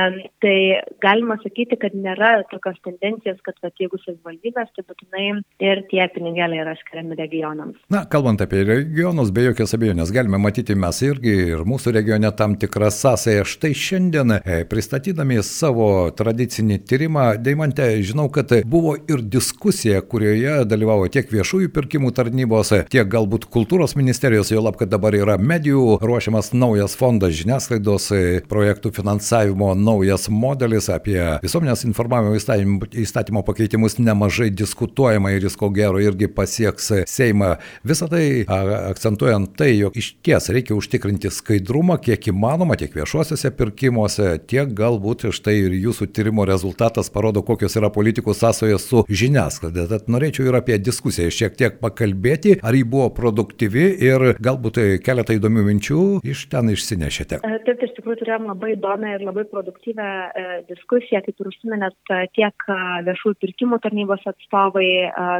tai 0.43 0.55
galima 1.03 1.39
sakyti, 1.43 1.77
kad 1.81 1.95
nėra 1.97 2.43
tokios 2.51 2.77
tendencijos, 2.85 3.39
kad 3.45 3.57
vat, 3.63 3.73
jeigu 3.81 3.99
savivaldybės, 4.03 4.71
tai 4.75 4.85
būtinai 4.85 5.25
ir 5.65 5.83
tie 5.91 6.05
pinigėliai 6.13 6.63
yra 6.63 6.75
skiriami 6.79 7.17
regionams. 7.19 7.79
Na, 7.93 8.03
kalbant 8.11 8.43
apie 8.43 8.61
regionus, 8.67 9.33
be 9.35 9.47
jokios 9.49 9.73
abejonės, 9.77 10.13
galime 10.15 10.41
matyti 10.41 10.77
mes 10.79 11.01
irgi 11.05 11.35
ir 11.55 11.65
mūsų 11.67 11.95
regione 11.97 12.31
tam 12.37 12.57
tikrą 12.59 12.91
sąsąją. 12.93 13.47
Štai 13.49 13.73
šiandien 13.77 14.35
e, 14.37 14.61
pristatydami 14.69 15.41
savo 15.45 15.89
tradicinį 16.15 16.81
tyrimą, 16.89 17.27
Deimante, 17.39 17.87
žinau, 18.05 18.27
kad 18.33 18.51
buvo 18.69 18.95
ir 19.09 19.23
diskusija, 19.23 20.01
kurioje 20.05 20.63
dalyvavo 20.69 21.07
tiek 21.11 21.29
viešųjų 21.31 21.71
pirkimų 21.73 22.11
tarnybos, 22.17 22.73
tiek 22.91 23.07
galbūt 23.09 23.47
kultūros 23.53 23.95
ministerijos, 23.99 24.51
jo 24.51 24.61
lab, 24.63 24.77
kad 24.79 24.91
dabar 24.99 25.15
yra 25.15 25.35
medijų 25.39 25.97
ruošiamas 26.03 26.51
naujas 26.51 26.95
fondas 26.99 27.31
žiniasklaidos 27.37 28.09
e, 28.11 28.21
projektų 28.51 28.91
finansavimo 28.97 29.71
naujas 29.79 30.27
modelis 30.27 30.89
apie 30.91 31.17
visuomenės 31.43 31.85
informavimo 31.87 32.35
įstatymo, 32.35 32.89
įstatymo 33.05 33.43
pakeitimus 33.47 33.95
nemažai 34.01 34.49
diskutuojama 34.51 35.31
ir 35.35 35.45
jis 35.47 35.55
ko 35.59 35.69
gero 35.71 36.01
irgi 36.03 36.27
pasieks 36.27 36.91
Seimą. 37.07 37.53
Visą 37.87 38.09
tai 38.11 38.23
akcentuojant 38.49 39.53
tai, 39.59 39.69
jog 39.77 39.95
iš 39.99 40.11
ties 40.25 40.49
reikia 40.51 40.75
užtikrinti 40.75 41.31
skaidrumą 41.31 41.99
kiek 42.03 42.27
įmanoma 42.33 42.75
tiek 42.79 42.91
viešuosiuose 42.97 43.53
pirkimuose, 43.55 44.33
tiek 44.51 44.73
galbūt 44.75 45.29
štai 45.35 45.55
ir 45.61 45.77
jūsų 45.79 46.09
tyrimo 46.11 46.43
rezultatas 46.49 47.11
parodo, 47.13 47.45
kokios 47.45 47.77
yra 47.79 47.91
politikų 47.93 48.35
sąsojos 48.35 48.89
su 48.89 49.05
žiniasklaida. 49.07 49.87
Tad 49.93 50.11
norėčiau 50.11 50.49
ir 50.49 50.59
apie 50.59 50.79
diskusiją 50.81 51.31
šiek 51.31 51.55
tiek 51.59 51.79
pakalbėti, 51.79 52.57
ar 52.59 52.75
ji 52.75 52.83
buvo 52.83 53.09
produktyvi 53.15 53.87
ir 54.09 54.29
galbūt 54.43 54.81
keletą 55.05 55.35
įdomių 55.37 55.65
minčių 55.67 55.99
iš 56.27 56.45
ten 56.51 56.71
išsinešėte. 56.73 57.39
E, 57.43 57.59
taip, 57.67 57.83
iš 57.85 57.93
tikrųjų 57.97 58.21
turėjom 58.21 58.47
labai 58.51 58.73
įdomią 58.75 59.13
ir 59.17 59.25
labai 59.27 59.45
produktyvę 59.51 60.07
e, 60.09 60.45
diskusiją, 60.69 61.21
kaip 61.25 61.43
ir 61.43 61.51
užsiminėt, 61.51 61.97
e, 62.15 62.21
tiek 62.37 62.67
viešųjų 63.07 63.39
pirkimų 63.45 63.79
tarnybos 63.83 64.25
atstovai 64.29 64.89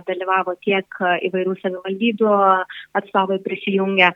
dalyvavo, 0.07 0.55
tiek 0.65 1.01
įvairių 1.29 1.57
savivaldybių 1.61 2.31
atstovai 2.99 3.39
prisijungė. 3.45 4.13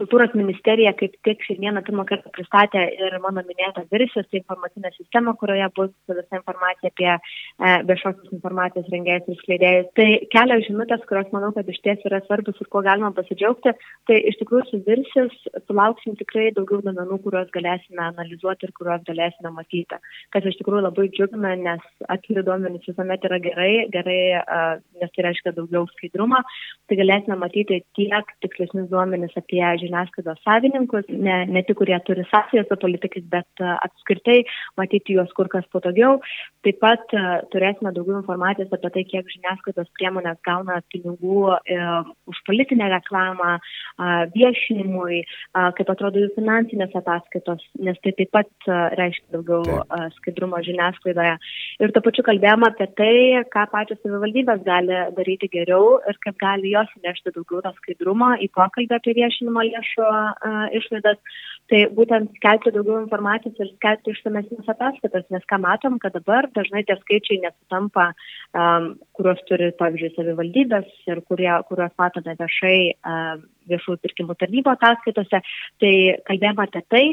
Kultūros 0.00 0.32
ministerija 0.32 0.94
kaip 0.96 1.12
tik 1.26 1.42
šiandieną 1.44 1.82
pirmą 1.84 2.06
kartą 2.08 2.30
pristatė 2.32 2.80
ir 2.96 3.16
mano 3.20 3.42
minėtą 3.44 3.82
Virsijos 3.92 4.24
tai 4.30 4.38
informacinę 4.40 4.88
sistemą, 4.94 5.34
kurioje 5.40 5.66
bus 5.76 5.90
visa 6.08 6.38
informacija 6.38 6.88
apie 6.88 7.10
e, 7.12 7.18
viešosios 7.90 8.30
informacijos 8.32 8.88
rengėjus 8.94 9.28
ir 9.28 9.40
skleidėjus. 9.42 9.90
Tai 9.98 10.06
kelios 10.32 10.64
žinutės, 10.68 11.04
kurios 11.10 11.28
manau, 11.34 11.50
kad 11.56 11.68
iš 11.68 11.80
ties 11.84 12.06
yra 12.08 12.22
svarbus 12.24 12.62
ir 12.62 12.70
kuo 12.72 12.80
galima 12.86 13.10
pasidžiaugti. 13.18 13.74
Tai 14.08 14.18
iš 14.30 14.38
tikrųjų 14.40 14.64
su 14.70 14.80
Virsijos 14.86 15.36
sulauksim 15.66 16.16
tikrai 16.20 16.48
daugiau 16.56 16.80
duomenų, 16.86 17.20
kuriuos 17.26 17.52
galėsime 17.52 18.06
analizuoti 18.06 18.68
ir 18.68 18.74
kuriuos 18.78 19.04
galėsime 19.10 19.52
matyti. 19.58 20.00
Kas 20.32 20.48
iš 20.48 20.56
tikrųjų 20.62 20.86
labai 20.86 21.08
džiugina, 21.12 21.52
nes 21.66 21.84
atviri 22.16 22.46
duomenys 22.48 22.88
visuomet 22.88 23.28
yra 23.28 23.42
gerai, 23.44 23.70
gerai, 23.92 24.18
nes 25.02 25.12
tai 25.12 25.28
reiškia 25.28 25.52
daugiau 25.60 25.84
skaidrumą. 25.92 26.40
Tai 26.88 27.00
galėsime 27.04 27.36
matyti 27.44 27.82
tiek 27.98 28.34
tikslesnius 28.40 28.88
duomenys 28.88 29.36
apie 29.36 29.60
žiniasklaidos 29.82 30.40
savininkus, 30.46 31.08
ne, 31.10 31.42
ne 31.50 31.62
tik 31.66 31.78
kurie 31.80 31.98
turi 32.06 32.24
sąsajas 32.30 32.68
su 32.70 32.78
politikais, 32.80 33.24
bet 33.32 33.62
uh, 33.64 33.74
apskritai 33.86 34.42
matyti 34.80 35.16
juos 35.18 35.32
kur 35.36 35.50
kas 35.52 35.66
patogiau. 35.74 36.18
Taip 36.66 36.78
pat 36.82 37.16
uh, 37.16 37.42
turėsime 37.54 37.92
daugiau 37.96 38.20
informacijos 38.20 38.72
apie 38.72 38.92
tai, 38.94 39.04
kiek 39.12 39.30
žiniasklaidos 39.36 39.90
priemonės 39.98 40.40
gauna 40.46 40.80
pinigų 40.94 41.44
uh, 41.52 42.12
už 42.30 42.42
politinę 42.48 42.90
reklamą, 42.92 43.56
uh, 43.58 44.24
viešinimui, 44.36 45.22
uh, 45.24 45.70
kaip 45.78 45.92
atrodo 45.92 46.22
jų 46.22 46.32
finansinės 46.36 46.94
ataskaitos, 47.02 47.64
nes 47.82 47.98
tai 48.04 48.14
taip 48.18 48.32
pat 48.34 48.50
uh, 48.68 48.90
reiškia 48.98 49.38
daugiau 49.38 49.62
uh, 49.82 50.08
skaidrumo 50.18 50.60
žiniasklaidoje. 50.64 51.36
Ir 51.82 51.94
to 51.94 52.02
pačiu 52.04 52.24
kalbėjome 52.26 52.68
apie 52.68 52.88
tai, 52.98 53.14
ką 53.52 53.66
pačios 53.72 54.00
savivaldybės 54.02 54.62
gali 54.66 55.00
daryti 55.16 55.50
geriau 55.52 55.98
ir 56.08 56.18
kaip 56.24 56.38
gali 56.40 56.72
jos 56.74 56.90
nešti 57.04 57.34
daugiau 57.34 57.62
to 57.64 57.72
skaidrumo 57.80 58.32
į 58.42 58.48
pokalbį 58.56 58.98
apie 58.98 59.16
viešinimo 59.18 59.64
lėšų 59.72 60.08
išlaidas, 60.78 61.18
tai 61.72 61.82
būtent 61.96 62.34
skelbti 62.36 62.72
daugiau 62.74 63.00
informacijos 63.00 63.56
ir 63.62 63.70
skelbti 63.72 64.12
išsamesnės 64.12 64.68
ataskaitas, 64.74 65.24
nes 65.32 65.44
ką 65.48 65.58
matom, 65.62 65.98
kad 66.02 66.14
dabar 66.16 66.48
dažnai 66.56 66.82
tie 66.88 66.98
skaičiai 67.00 67.40
nesutampa, 67.44 68.10
um, 68.52 68.92
kuriuos 69.16 69.40
turi, 69.48 69.70
pavyzdžiui, 69.78 70.12
savivaldybės 70.16 70.90
ir 71.08 71.22
kurie, 71.28 71.50
kuriuos 71.70 71.94
matome 72.02 72.36
viešai 72.40 72.76
um, 72.92 73.46
viešųjų 73.70 74.02
pirkimų 74.02 74.36
tarnybo 74.40 74.74
ataskaitose. 74.74 75.40
Tai 75.80 75.94
kalbėjome 76.28 76.66
apie 76.66 76.84
tai, 76.92 77.04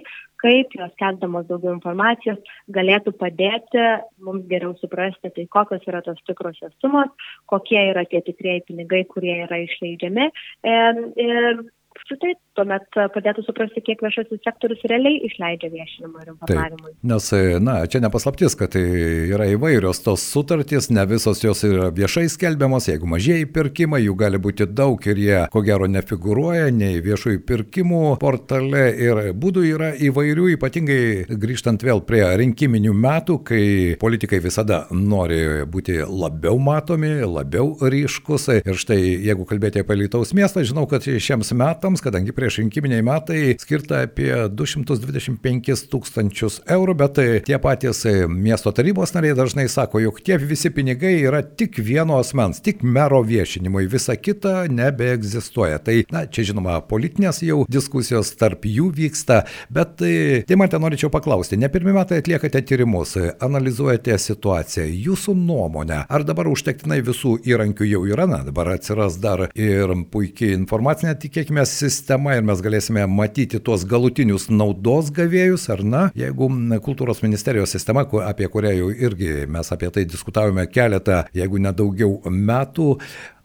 kaip 0.44 0.76
jos 0.76 0.92
skelbdamos 0.96 1.48
daugiau 1.50 1.76
informacijos 1.76 2.40
galėtų 2.76 3.16
padėti 3.20 3.88
mums 4.26 4.48
geriau 4.52 4.76
suprasti, 4.82 5.32
tai 5.36 5.48
kokios 5.52 5.88
yra 5.88 6.04
tos 6.06 6.20
tikrosios 6.28 6.76
sumos, 6.84 7.12
kokie 7.52 7.80
yra 7.92 8.06
tie 8.10 8.24
tikrieji 8.26 8.68
pinigai, 8.70 9.04
kurie 9.08 9.36
yra 9.46 9.62
išleidžiami. 9.66 10.30
Ir 10.68 11.68
apskritai 12.00 12.36
tuomet 12.60 13.00
padėtų 13.16 13.46
suprasti, 13.48 13.84
kiek 13.86 14.04
viešasis 14.04 14.44
sektorius 14.44 14.84
realiai 14.92 15.22
išleidžia 15.30 15.72
viešinimui 15.72 16.24
ir 16.24 16.32
informavimui. 16.34 16.92
Taip, 16.92 17.08
nes, 17.12 17.30
na, 17.64 17.78
čia 17.92 18.04
nepaslaptis, 18.04 18.58
kad 18.60 18.74
tai 18.76 18.84
yra 19.32 19.48
įvairios 19.54 20.04
tos 20.04 20.26
sutartys, 20.34 20.90
ne 20.94 21.06
visos 21.10 21.44
jos 21.44 21.64
yra 21.68 21.90
viešai 21.96 22.28
skelbiamos, 22.32 22.90
jeigu 22.92 23.10
mažieji 23.10 23.48
pirkimai, 23.56 24.02
jų 24.04 24.16
gali 24.20 24.42
būti 24.42 24.68
daug 24.68 25.04
ir 25.08 25.22
jie, 25.22 25.40
ko 25.54 25.64
gero, 25.66 25.88
nefiguruoja 25.92 26.70
nei 26.76 27.00
viešųjų 27.06 27.44
pirkimų 27.48 28.04
portale 28.22 28.86
ir 29.00 29.22
būdų 29.40 29.66
yra 29.70 29.92
įvairių, 30.10 30.50
ypatingai 30.58 31.00
grįžtant 31.40 31.84
vėl 31.86 32.04
prie 32.08 32.24
rinkiminių 32.42 32.94
metų, 32.96 33.40
kai 33.48 33.64
politikai 34.02 34.42
visada 34.44 34.84
nori 34.92 35.40
būti 35.70 36.00
labiau 36.04 36.60
matomi, 36.62 37.14
labiau 37.24 37.74
ryškus. 37.80 38.50
Ir 38.60 38.80
štai, 38.80 39.00
jeigu 39.30 39.48
kalbėti 39.50 39.84
apie 39.84 40.00
Lietuvos 40.00 40.34
miestą, 40.38 40.64
žinau, 40.68 40.86
kad 40.90 41.06
šiems 41.06 41.54
metams, 41.58 42.04
kadangi 42.04 42.36
prie 42.36 42.49
prieš 42.50 42.64
rinkiminiai 42.64 43.04
metai 43.06 43.42
skirta 43.62 44.00
apie 44.08 44.32
225 44.50 45.84
tūkstančius 45.92 46.56
eurų, 46.74 46.96
bet 46.98 47.12
tai 47.20 47.26
tie 47.46 47.60
patys 47.62 48.02
miesto 48.30 48.72
tarybos 48.74 49.14
nariai 49.14 49.36
dažnai 49.38 49.68
sako, 49.70 50.02
jog 50.02 50.18
tie 50.26 50.40
visi 50.42 50.72
pinigai 50.74 51.20
yra 51.28 51.44
tik 51.44 51.78
vieno 51.78 52.18
asmens, 52.18 52.58
tik 52.66 52.82
mero 52.82 53.22
viešinimui, 53.22 53.86
visa 53.92 54.16
kita 54.18 54.64
nebeegzistuoja. 54.74 55.78
Tai, 55.86 56.00
na, 56.10 56.24
čia 56.26 56.48
žinoma, 56.50 56.80
politinės 56.90 57.44
jau 57.46 57.60
diskusijos 57.70 58.34
tarp 58.40 58.66
jų 58.66 58.90
vyksta, 58.98 59.44
bet 59.70 59.94
tai, 60.02 60.16
tai 60.50 60.58
man 60.58 60.74
ten 60.74 60.82
norėčiau 60.82 61.14
paklausti, 61.14 61.60
ne 61.62 61.70
pirmie 61.70 61.94
metai 61.94 62.24
atliekate 62.24 62.64
tyrimus, 62.66 63.14
analizuojate 63.46 64.18
situaciją, 64.18 64.88
jūsų 65.10 65.38
nuomonė, 65.38 66.02
ar 66.10 66.26
dabar 66.26 66.50
užtektinai 66.50 67.04
visų 67.06 67.38
įrankių 67.46 67.92
jau 67.92 68.04
yra, 68.10 68.26
na, 68.32 68.42
dabar 68.48 68.74
atsiras 68.74 69.22
dar 69.22 69.46
ir 69.54 69.94
puikiai 70.10 70.58
informacinė, 70.58 71.14
tikėkime, 71.28 71.68
sistema 71.70 72.39
ir 72.40 72.48
mes 72.48 72.62
galėsime 72.64 73.06
matyti 73.12 73.60
tuos 73.64 73.86
galutinius 73.90 74.48
naudos 74.52 75.12
gavėjus, 75.16 75.68
ar 75.74 75.84
na, 75.86 76.04
jeigu 76.18 76.50
kultūros 76.86 77.24
ministerijos 77.26 77.74
sistema, 77.76 78.06
apie 78.26 78.48
kurią 78.52 78.74
jau 78.78 78.90
irgi 78.92 79.46
mes 79.52 79.74
apie 79.76 79.92
tai 79.94 80.06
diskutavome 80.10 80.66
keletą, 80.72 81.24
jeigu 81.36 81.62
nedaugiau 81.62 82.20
metų, 82.30 82.94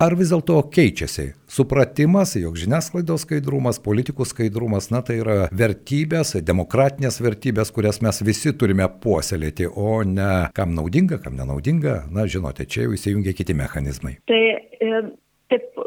ar 0.03 0.17
vis 0.19 0.33
dėlto 0.33 0.61
keičiasi? 0.75 1.33
Supratimas, 1.55 2.33
jog 2.39 2.57
žiniasklaidos 2.59 3.27
skaidrumas, 3.27 3.79
politikų 3.83 4.27
skaidrumas, 4.27 4.89
na 4.91 5.05
tai 5.07 5.21
yra 5.21 5.37
vertybės, 5.55 6.35
demokratinės 6.43 7.21
vertybės, 7.23 7.71
kurias 7.75 8.01
mes 8.03 8.19
visi 8.27 8.55
turime 8.59 8.89
puoselėti, 9.03 9.69
o 9.71 10.01
ne 10.09 10.49
kam 10.57 10.75
naudinga, 10.75 11.21
kam 11.23 11.39
nenaudinga, 11.39 12.05
na 12.11 12.27
žinote, 12.27 12.67
čia 12.67 12.89
jau 12.89 12.97
įsijungia 12.97 13.37
kiti 13.39 13.55
mechanizmai. 13.59 14.17
Tai 14.27 14.41
e, 14.51 15.05
taip 15.53 15.79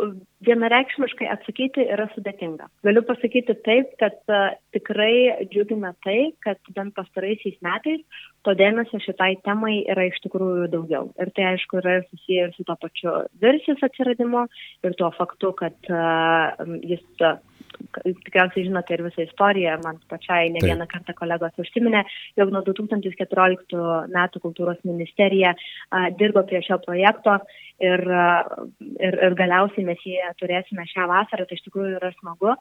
vienareikšmiškai 0.48 1.28
atsakyti 1.34 1.86
yra 1.94 2.06
sudėtinga. 2.14 2.68
Galiu 2.86 3.04
pasakyti 3.08 3.56
taip, 3.66 3.94
kad 4.02 4.18
uh, 4.30 4.54
tikrai 4.76 5.48
džiugina 5.50 5.94
tai, 6.06 6.32
kad 6.46 6.62
bent 6.76 6.94
pastaraisiais 6.98 7.58
metais 7.66 8.04
to 8.46 8.54
dėmesio 8.58 9.02
šitai 9.04 9.34
temai 9.48 9.80
yra 9.90 10.08
iš 10.12 10.22
tikrųjų 10.28 10.70
daugiau. 10.76 11.10
Ir 11.20 11.34
tai 11.36 11.50
aišku 11.54 11.82
yra 11.82 12.00
susiję 12.06 12.48
ir 12.48 12.56
su 12.56 12.68
to 12.68 12.78
pačiu 12.84 13.18
versijos 13.42 13.84
atsiradimu 13.90 14.46
ir 14.86 14.98
tuo 15.00 15.12
faktu, 15.18 15.54
kad 15.58 15.92
uh, 15.92 16.78
jis 16.86 17.04
uh, 17.26 17.40
tikriausiai 18.04 18.66
žinote 18.68 18.96
ir 18.96 19.04
visą 19.06 19.24
istoriją, 19.26 19.78
man 19.84 20.00
pačiai 20.12 20.52
ne 20.54 20.62
vieną 20.64 20.88
kartą 20.90 21.16
kolegos 21.18 21.62
užsiminė, 21.62 22.04
jog 22.40 22.52
nuo 22.54 22.64
2014 22.66 23.82
metų 24.14 24.42
kultūros 24.44 24.82
ministerija 24.88 25.54
a, 25.54 26.08
dirbo 26.20 26.44
prie 26.48 26.62
šio 26.66 26.80
projekto 26.86 27.38
ir, 27.84 28.04
ir, 29.00 29.18
ir 29.30 29.36
galiausiai 29.40 29.86
mes 29.88 30.04
jį 30.06 30.20
turėsime 30.42 30.86
šią 30.90 31.08
vasarą, 31.10 31.48
tai 31.48 31.58
iš 31.58 31.66
tikrųjų 31.68 31.98
yra 32.00 32.14
smagu. 32.20 32.56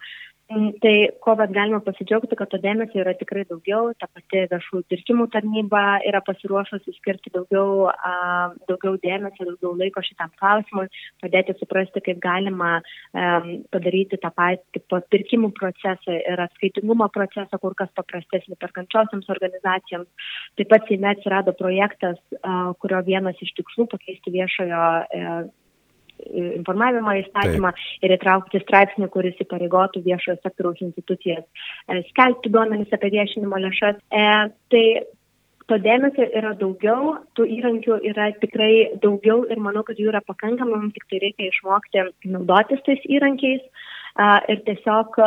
Mm, 0.46 0.76
tai 0.78 0.92
ko 1.24 1.32
bet 1.34 1.50
galima 1.50 1.80
pasidžiaugti, 1.82 2.36
kad 2.38 2.52
to 2.52 2.60
dėmesio 2.62 3.00
yra 3.02 3.16
tikrai 3.18 3.42
daugiau, 3.48 3.88
ta 3.98 4.06
pati 4.06 4.44
viešųjų 4.52 4.84
pirkimų 4.92 5.24
tarnyba 5.34 5.80
yra 6.06 6.20
pasiruošusi 6.22 6.94
skirti 7.00 7.32
daugiau, 7.34 7.88
daugiau 8.70 8.94
dėmesio, 9.02 9.42
daugiau 9.48 9.72
laiko 9.74 10.04
šitam 10.06 10.30
klausimui, 10.38 10.86
padėti 11.24 11.56
suprasti, 11.58 12.04
kaip 12.06 12.20
galima 12.22 12.76
padaryti 13.74 14.20
tą 14.22 14.30
patį 14.36 14.84
pirkimų 15.16 15.50
procesą 15.56 16.14
ir 16.14 16.44
atskaitingumo 16.46 17.10
procesą 17.10 17.58
kur 17.58 17.74
kas 17.74 17.90
paprastesnį 17.98 18.54
perkančiosiams 18.62 19.26
organizacijoms. 19.34 20.30
Taip 20.60 20.70
pat 20.70 20.86
Seime 20.86 21.10
atsirado 21.10 21.56
projektas, 21.58 22.22
kurio 22.78 23.02
vienas 23.10 23.42
iš 23.42 23.50
tikslų 23.58 23.88
pakeisti 23.96 24.30
viešojo 24.38 24.86
informavimo 26.26 27.12
įstatymą 27.20 27.72
Taip. 27.74 28.04
ir 28.04 28.14
įtraukti 28.16 28.60
straipsnį, 28.62 29.08
kuris 29.12 29.42
įpareigotų 29.44 30.02
viešojo 30.06 30.38
sektoriaus 30.40 30.80
institucijas 30.86 31.44
e, 31.44 32.00
skelbti 32.10 32.52
duomenys 32.52 32.94
apie 32.96 33.12
viešinimo 33.14 33.60
lėšas. 33.66 34.00
E, 34.10 34.24
tai 34.72 34.84
to 35.66 35.78
dėmesio 35.82 36.28
yra 36.38 36.54
daugiau, 36.58 37.16
tų 37.36 37.48
įrankių 37.58 38.00
yra 38.12 38.30
tikrai 38.40 38.72
daugiau 39.02 39.42
ir 39.50 39.60
manau, 39.62 39.82
kad 39.86 39.98
jų 40.00 40.12
yra 40.12 40.22
pakankamai, 40.26 40.78
mums 40.78 40.96
tik 40.96 41.08
tai 41.10 41.22
reikia 41.24 41.50
išmokti 41.50 42.06
naudotis 42.30 42.84
tais 42.86 43.02
įrankiais 43.10 43.64
ir 44.48 44.60
tiesiog 44.64 45.18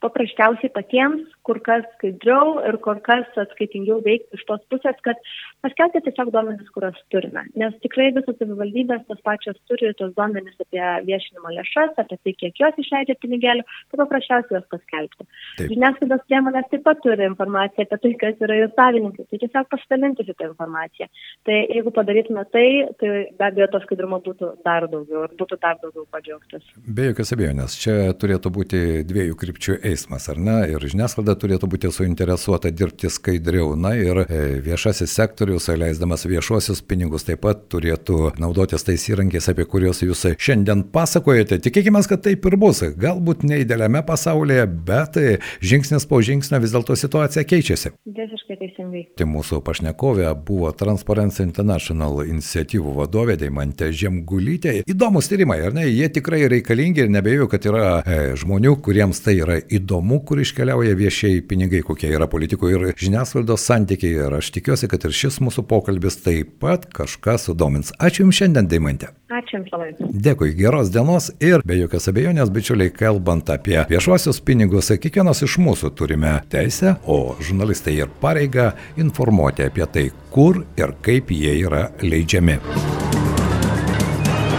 paprasčiausiai 0.00 0.70
patiems 0.72 1.26
kur 1.46 1.60
kas 1.66 1.84
skaidriau 1.96 2.56
ir 2.68 2.78
kur 2.84 3.00
kas 3.06 3.26
atskaitingiau 3.42 4.00
veikti 4.04 4.38
iš 4.38 4.44
tos 4.48 4.62
pusės, 4.72 4.98
kad 5.06 5.20
paskelbti 5.64 6.02
tiesiog 6.06 6.32
duomenis, 6.34 6.70
kuriuos 6.74 6.98
turime. 7.14 7.44
Nes 7.58 7.74
tikrai 7.84 8.10
visos 8.16 8.38
savivaldybės 8.40 9.06
tos 9.08 9.22
pačios 9.26 9.58
turi 9.70 9.92
tos 9.98 10.14
duomenis 10.18 10.58
apie 10.64 10.82
viešinimo 11.08 11.54
lėšas, 11.56 11.94
apie 12.02 12.18
tai, 12.18 12.34
kiek 12.42 12.62
jos 12.62 12.80
išleidžia 12.82 13.18
pinigėlių, 13.22 13.66
tai 13.90 14.00
paprasčiausiai 14.02 14.58
juos 14.58 14.68
paskelbti. 14.74 15.28
Žiniasklaidos 15.72 16.24
priemonės 16.26 16.70
taip 16.72 16.84
pat 16.86 17.02
turi 17.04 17.26
informaciją 17.30 17.86
apie 17.86 18.00
tai, 18.02 18.12
kas 18.22 18.44
yra 18.46 18.58
jų 18.60 18.70
savininkai, 18.74 19.26
tai 19.30 19.40
tiesiog 19.44 19.70
pasidalinti 19.72 20.26
šitą 20.28 20.50
informaciją. 20.50 21.08
Tai 21.46 21.58
jeigu 21.62 21.94
padarytume 21.94 22.46
tai, 22.54 22.66
tai 23.00 23.12
be 23.38 23.48
abejo 23.48 23.70
to 23.72 23.82
skaidrumo 23.84 24.20
būtų 24.24 24.52
dar 24.66 24.88
daugiau 24.90 25.26
ir 25.26 25.36
būtų 25.38 25.60
dar 25.62 25.78
daugiau 25.82 26.06
padžiaugtas. 26.12 26.66
Be 26.86 27.10
jokios 27.10 27.32
abejonės, 27.36 27.78
čia 27.80 27.96
turėtų 28.20 28.52
būti 28.58 28.82
dviejų 29.06 29.38
krypčių 29.40 29.78
eismas, 29.90 30.28
ar 30.32 30.40
ne? 30.42 30.58
Ir 30.72 30.82
žiniasklaida 30.82 31.35
turėtų 31.40 31.68
būti 31.72 31.90
suinteresuota 31.92 32.72
dirbti 32.74 33.10
skaidriau. 33.12 33.74
Na 33.78 33.94
ir 33.98 34.24
e, 34.24 34.40
viešasis 34.64 35.14
sektorius, 35.16 35.68
leisdamas 35.68 36.26
viešuosius 36.28 36.82
pinigus, 36.86 37.26
taip 37.28 37.44
pat 37.46 37.66
turėtų 37.72 38.32
naudotis 38.42 38.86
tais 38.86 39.04
įrankiais, 39.10 39.50
apie 39.52 39.66
kuriuos 39.68 40.02
jūs 40.04 40.26
šiandien 40.42 40.86
pasakojate. 40.94 41.60
Tikėkime, 41.64 42.02
kad 42.08 42.24
taip 42.24 42.46
ir 42.48 42.58
bus. 42.60 42.82
Galbūt 43.00 43.44
neįdėliame 43.48 44.02
pasaulyje, 44.06 44.66
bet 44.86 45.18
žingsnis 45.64 46.06
po 46.08 46.20
žingsnio 46.24 46.60
vis 46.62 46.74
dėlto 46.74 46.96
situacija 46.98 47.44
keičiasi. 47.48 47.92
Visiškai 48.06 48.58
teisingai. 48.60 49.02
Tai 49.18 49.28
mūsų 49.30 49.60
pašnekovė 49.66 50.30
buvo 50.46 50.70
Transparency 50.76 51.44
International 51.44 52.22
iniciatyvų 52.26 52.94
vadovė 53.00 53.36
Deimantė 53.40 53.90
Žemgulytė. 53.92 54.80
Įdomus 54.88 55.30
tyrimai, 55.30 55.58
ar 55.66 55.74
ne? 55.76 55.86
Jie 55.88 56.08
tikrai 56.12 56.44
reikalingi 56.50 57.04
ir 57.04 57.12
nebejoju, 57.12 57.48
kad 57.52 57.66
yra 57.68 57.86
e, 58.00 58.18
žmonių, 58.38 58.76
kuriems 58.84 59.20
tai 59.24 59.38
yra 59.42 59.58
įdomu, 59.60 60.20
kur 60.26 60.40
iškeliauja 60.42 60.94
viešieji 60.96 61.25
viešieji 61.26 61.46
pinigai, 61.48 61.82
kokie 61.82 62.10
yra 62.14 62.26
politikų 62.30 62.70
ir 62.70 62.84
žiniasklaidos 62.98 63.64
santykiai. 63.66 64.26
Ir 64.26 64.36
aš 64.38 64.50
tikiuosi, 64.54 64.88
kad 64.88 65.04
ir 65.04 65.14
šis 65.14 65.40
mūsų 65.42 65.66
pokalbis 65.66 66.20
taip 66.22 66.58
pat 66.60 66.86
kažką 66.94 67.36
sudomins. 67.38 67.92
Ačiū 67.98 68.24
Jums 68.24 68.38
šiandien, 68.38 68.68
Daimantė. 68.70 69.10
Ačiū 69.30 69.58
Jums 69.58 69.72
labai. 69.72 69.90
Dėkui, 69.98 70.52
geros 70.56 70.90
dienos 70.94 71.30
ir 71.40 71.64
be 71.66 71.78
jokios 71.80 72.08
abejonės, 72.10 72.50
bičiuliai, 72.50 72.92
kalbant 72.94 73.50
apie 73.50 73.78
viešuosius 73.90 74.40
pinigus, 74.40 74.92
kiekvienas 75.02 75.42
iš 75.42 75.58
mūsų 75.62 75.92
turime 75.98 76.38
teisę, 76.52 76.96
o 77.06 77.36
žurnalistai 77.40 77.98
ir 77.98 78.12
pareigą 78.22 78.72
informuoti 78.96 79.66
apie 79.66 79.86
tai, 79.90 80.08
kur 80.30 80.62
ir 80.78 80.94
kaip 81.02 81.32
jie 81.34 81.58
yra 81.66 81.88
leidžiami. 82.02 82.60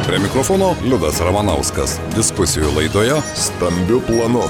Prie 0.07 0.21
mikrofono 0.23 0.71
Liudas 0.87 1.19
Ramanauskas. 1.19 1.97
Diskusijų 2.15 2.71
laidoje 2.77 3.19
Stambių 3.35 3.99
planų. 4.07 4.47